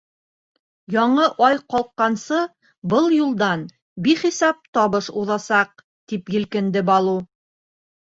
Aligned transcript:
—Яңы 0.95 1.27
ай 1.47 1.59
ҡалҡҡансы, 1.73 2.39
был 2.95 3.13
юлдан 3.19 3.67
бихисап 4.09 4.67
табыш 4.81 5.13
уҙасаҡ,— 5.25 5.89
тип 6.11 6.37
елкенде 6.41 6.89
Балу. 6.93 7.19